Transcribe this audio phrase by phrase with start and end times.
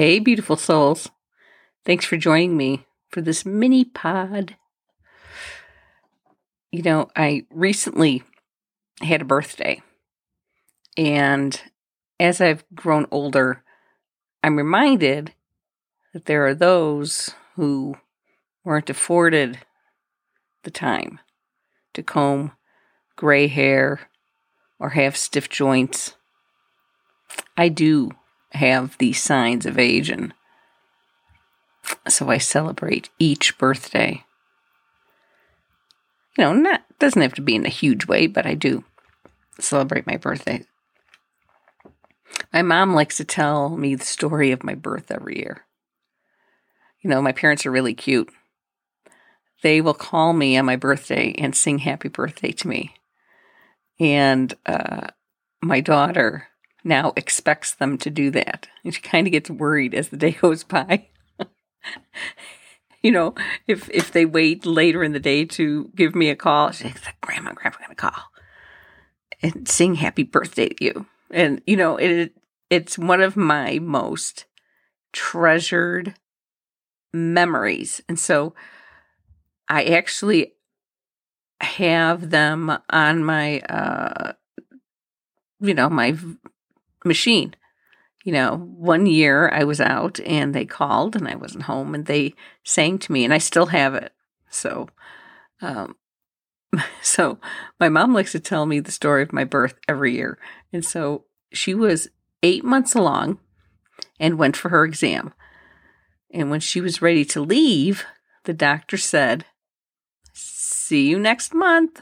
[0.00, 1.10] Hey, beautiful souls.
[1.84, 4.56] Thanks for joining me for this mini pod.
[6.72, 8.22] You know, I recently
[9.02, 9.82] had a birthday,
[10.96, 11.60] and
[12.18, 13.62] as I've grown older,
[14.42, 15.34] I'm reminded
[16.14, 17.94] that there are those who
[18.64, 19.58] weren't afforded
[20.62, 21.20] the time
[21.92, 22.52] to comb
[23.16, 24.08] gray hair
[24.78, 26.14] or have stiff joints.
[27.54, 28.12] I do
[28.52, 30.34] have the signs of age, and
[32.08, 34.24] so I celebrate each birthday.
[36.38, 38.84] You know, not doesn't have to be in a huge way, but I do
[39.58, 40.64] celebrate my birthday.
[42.52, 45.64] My mom likes to tell me the story of my birth every year.
[47.00, 48.30] You know, my parents are really cute.
[49.62, 52.94] They will call me on my birthday and sing happy birthday to me.
[53.98, 55.08] And uh,
[55.62, 56.48] my daughter
[56.84, 58.68] now expects them to do that.
[58.84, 61.08] And she kind of gets worried as the day goes by.
[63.02, 63.34] you know,
[63.66, 67.20] if if they wait later in the day to give me a call, she's like,
[67.20, 68.30] "Grandma, Grandma, gonna call
[69.42, 72.34] and sing happy birthday to you." And you know, it
[72.68, 74.46] it's one of my most
[75.12, 76.14] treasured
[77.12, 78.54] memories, and so
[79.68, 80.54] I actually
[81.60, 84.32] have them on my, uh,
[85.60, 86.16] you know, my
[87.04, 87.54] machine
[88.24, 92.06] you know, one year I was out and they called and I wasn't home and
[92.06, 92.34] they
[92.64, 94.12] sang to me and I still have it.
[94.50, 94.88] So,
[95.62, 95.96] um,
[97.02, 97.38] so
[97.78, 100.38] my mom likes to tell me the story of my birth every year.
[100.72, 102.08] And so she was
[102.42, 103.38] eight months along
[104.18, 105.32] and went for her exam.
[106.32, 108.04] And when she was ready to leave,
[108.44, 109.46] the doctor said,
[110.32, 112.00] See you next month.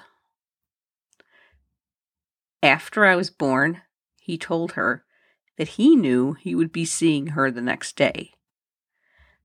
[2.62, 3.83] After I was born,
[4.28, 5.03] he told her
[5.56, 8.34] that he knew he would be seeing her the next day,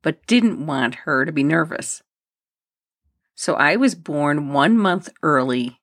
[0.01, 2.03] but didn't want her to be nervous.
[3.33, 5.79] So I was born one month early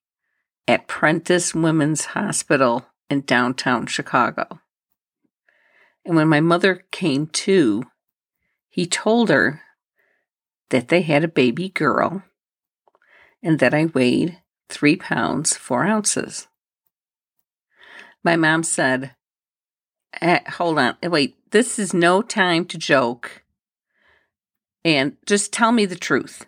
[0.68, 4.60] at Prentice Women's Hospital in downtown Chicago.
[6.04, 7.84] And when my mother came to,
[8.68, 9.62] he told her
[10.68, 12.22] that they had a baby girl
[13.42, 16.48] and that I weighed three pounds, four ounces.
[18.22, 19.14] My mom said,
[20.20, 20.96] uh, hold on.
[21.02, 23.42] Wait, this is no time to joke.
[24.84, 26.46] And just tell me the truth.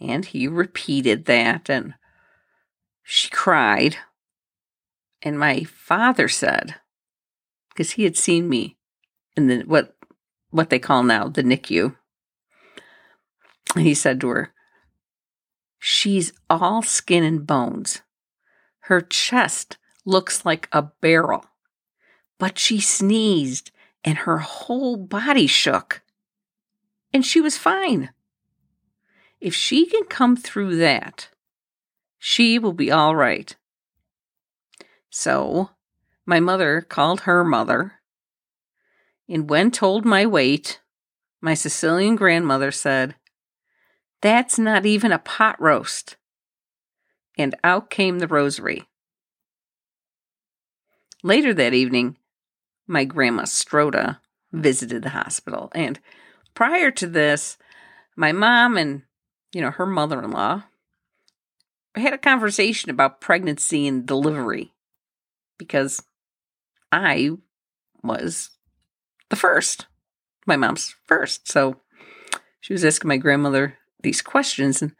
[0.00, 1.94] And he repeated that, and
[3.02, 3.96] she cried.
[5.22, 6.76] And my father said,
[7.70, 8.76] because he had seen me
[9.36, 9.96] in the what
[10.50, 11.96] what they call now the NICU.
[13.74, 14.54] And he said to her,
[15.78, 18.02] She's all skin and bones.
[18.82, 19.76] Her chest
[20.08, 21.44] looks like a barrel
[22.38, 23.70] but she sneezed
[24.04, 26.02] and her whole body shook.
[27.12, 28.10] And she was fine.
[29.40, 31.28] If she can come through that,
[32.18, 33.54] she will be all right.
[35.10, 35.70] So,
[36.26, 37.94] my mother called her mother,
[39.28, 40.80] and when told my weight,
[41.40, 43.14] my Sicilian grandmother said,
[44.20, 46.16] That's not even a pot roast.
[47.38, 48.87] And out came the rosary.
[51.28, 52.16] Later that evening,
[52.86, 55.70] my grandma Stroda visited the hospital.
[55.74, 56.00] And
[56.54, 57.58] prior to this,
[58.16, 59.02] my mom and,
[59.52, 60.62] you know, her mother in law
[61.94, 64.72] had a conversation about pregnancy and delivery
[65.58, 66.02] because
[66.90, 67.32] I
[68.02, 68.48] was
[69.28, 69.84] the first,
[70.46, 71.46] my mom's first.
[71.46, 71.76] So
[72.62, 74.80] she was asking my grandmother these questions.
[74.80, 74.92] And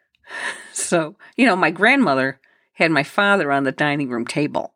[0.72, 2.40] so, you know, my grandmother
[2.72, 4.72] had my father on the dining room table.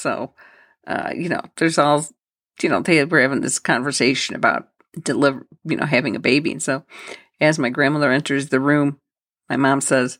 [0.00, 0.34] So
[0.86, 2.04] uh, you know, there's all,
[2.62, 4.68] you know, they were having this conversation about
[5.00, 6.52] deliver, you know, having a baby.
[6.52, 6.84] And so
[7.40, 8.98] as my grandmother enters the room,
[9.48, 10.18] my mom says,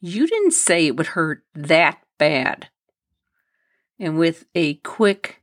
[0.00, 2.68] You didn't say it would hurt that bad.
[3.98, 5.42] And with a quick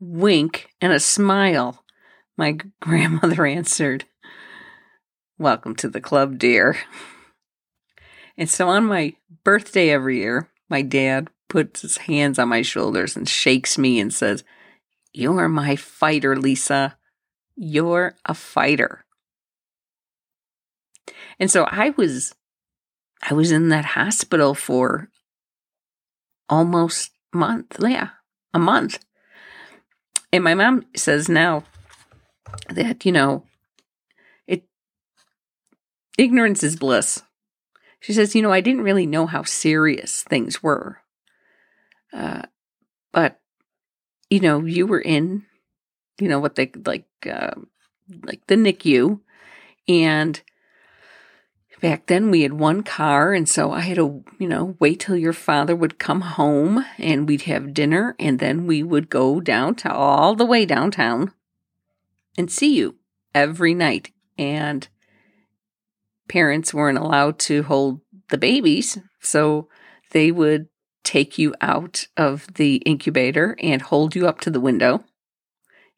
[0.00, 1.84] wink and a smile,
[2.36, 4.06] my grandmother answered,
[5.38, 6.76] Welcome to the club, dear.
[8.38, 9.14] And so on my
[9.44, 14.12] birthday every year, my dad puts his hands on my shoulders and shakes me and
[14.12, 14.44] says,
[15.12, 16.96] You're my fighter, Lisa.
[17.56, 19.04] You're a fighter.
[21.38, 22.34] And so I was
[23.22, 25.10] I was in that hospital for
[26.48, 27.76] almost a month.
[27.80, 28.10] Yeah,
[28.52, 28.98] a month.
[30.32, 31.64] And my mom says now
[32.68, 33.44] that, you know,
[34.46, 34.64] it
[36.18, 37.22] ignorance is bliss.
[38.00, 41.00] She says, you know, I didn't really know how serious things were.
[42.12, 42.42] Uh,
[43.12, 43.40] but
[44.30, 45.44] you know, you were in,
[46.20, 47.52] you know, what they like, uh,
[48.24, 49.20] like the NICU,
[49.88, 50.42] and
[51.80, 55.16] back then we had one car, and so I had to, you know, wait till
[55.16, 59.92] your father would come home, and we'd have dinner, and then we would go downtown,
[59.92, 61.32] all the way downtown,
[62.36, 62.96] and see you
[63.34, 64.88] every night, and
[66.28, 68.00] parents weren't allowed to hold
[68.30, 69.68] the babies, so
[70.10, 70.68] they would
[71.06, 75.04] take you out of the incubator and hold you up to the window.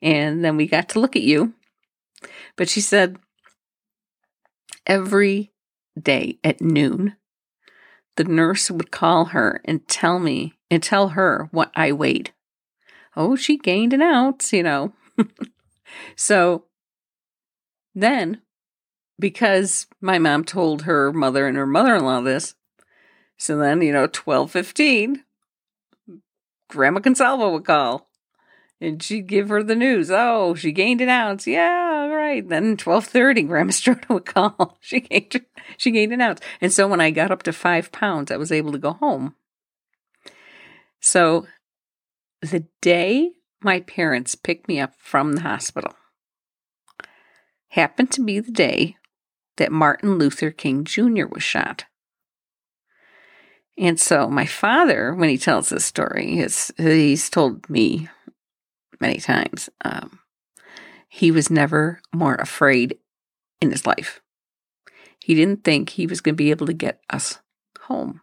[0.03, 1.55] And then we got to look at you.
[2.57, 3.19] But she said
[4.87, 5.51] every
[6.01, 7.17] day at noon,
[8.17, 12.33] the nurse would call her and tell me and tell her what I weighed.
[13.17, 14.93] Oh, she gained an ounce, you know.
[16.17, 16.65] so
[17.95, 18.43] then,
[19.19, 22.55] because my mom told her mother and her mother in law this,
[23.39, 25.25] so then, you know, 1215,
[26.69, 28.09] Grandma Consalvo would call.
[28.81, 30.11] And she'd give her the news.
[30.11, 31.47] Oh, she gained an ounce.
[31.47, 32.47] Yeah, right.
[32.47, 34.77] Then 1230, Grandma Stroda would call.
[34.81, 35.45] She gained,
[35.77, 36.41] she gained an ounce.
[36.61, 39.35] And so when I got up to five pounds, I was able to go home.
[41.01, 41.47] So
[42.41, 43.33] the day
[43.63, 45.95] my parents picked me up from the hospital
[47.71, 48.97] happened to be the day
[49.57, 51.27] that Martin Luther King Jr.
[51.27, 51.85] was shot.
[53.79, 58.09] And so my father, when he tells this story, is he's told me
[59.01, 60.19] many times, um,
[61.09, 62.99] he was never more afraid
[63.61, 64.21] in his life.
[65.21, 67.39] He didn't think he was going to be able to get us
[67.83, 68.21] home.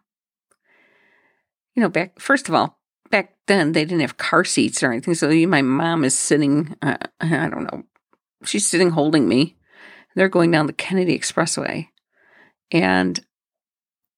[1.74, 2.78] You know, back first of all,
[3.10, 5.14] back then they didn't have car seats or anything.
[5.14, 7.84] So my mom is sitting, uh, I don't know,
[8.44, 9.56] she's sitting holding me.
[10.14, 11.88] They're going down the Kennedy Expressway,
[12.70, 13.20] and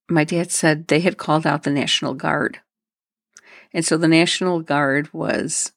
[0.09, 2.61] my dad said they had called out the National Guard.
[3.73, 5.73] And so the National Guard was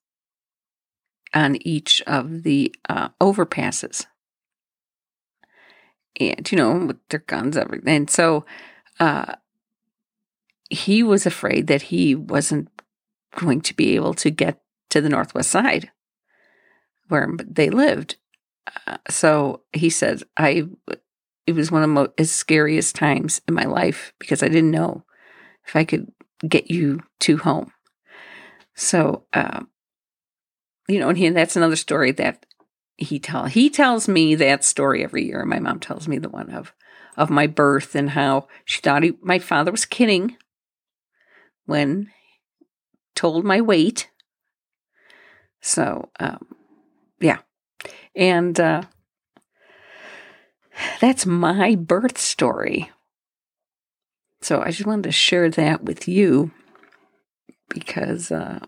[1.33, 4.06] on each of the uh, overpasses.
[6.19, 7.95] And, you know, with their guns, everything.
[7.95, 8.45] And so
[9.00, 9.36] uh,
[10.69, 12.69] he was afraid that he wasn't
[13.36, 15.92] going to be able to get to the Northwest side
[17.07, 18.18] where they lived.
[18.88, 20.68] Uh, so he said, I
[21.47, 25.03] it was one of the scariest times in my life because I didn't know
[25.65, 26.11] if I could
[26.47, 27.71] get you to home.
[28.75, 29.61] So, uh,
[30.88, 32.45] you know, and, he, that's another story that
[32.97, 35.43] he tell he tells me that story every year.
[35.45, 36.73] My mom tells me the one of
[37.17, 40.38] of my birth and how she thought he, my father was kidding
[41.65, 42.09] when
[43.15, 44.09] told my weight.
[45.61, 46.45] So, um,
[47.19, 47.39] yeah,
[48.15, 48.83] and uh,
[51.00, 52.92] that's my birth story.
[54.42, 56.51] So I just wanted to share that with you
[57.69, 58.60] because uh,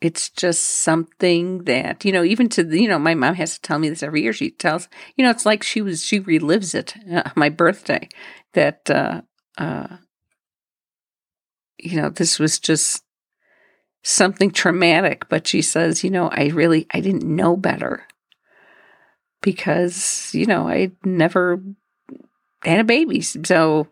[0.00, 3.78] it's just something that you know even to you know my mom has to tell
[3.78, 6.94] me this every year she tells you know it's like she was she relives it
[7.12, 8.08] uh, my birthday
[8.54, 9.20] that uh
[9.58, 9.86] uh
[11.78, 13.04] you know this was just
[14.02, 18.06] something traumatic but she says you know i really i didn't know better
[19.42, 21.62] because, you know, I never
[22.62, 23.20] had a baby.
[23.20, 23.88] So,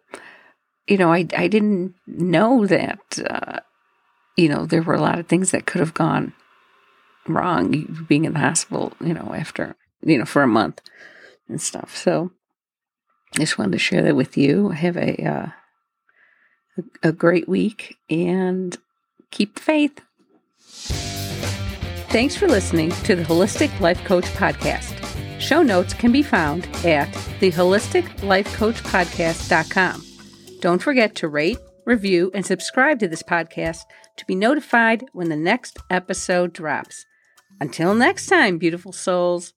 [0.87, 3.61] you know, I, I didn't know that, uh,
[4.37, 6.33] you know, there were a lot of things that could have gone
[7.27, 10.81] wrong being in the hospital, you know, after, you know, for a month
[11.49, 11.97] and stuff.
[11.97, 12.31] So
[13.35, 14.71] I just wanted to share that with you.
[14.71, 15.47] Have a, uh,
[17.03, 18.77] a, great week and
[19.31, 20.01] keep faith.
[22.11, 24.98] Thanks for listening to the Holistic Life Coach Podcast.
[25.49, 27.09] Show notes can be found at
[27.41, 30.05] theholisticlifecoachpodcast.com.
[30.61, 33.85] Don't forget to rate, review, and subscribe to this podcast
[34.19, 37.07] to be notified when the next episode drops.
[37.63, 39.55] Until next time, beautiful souls.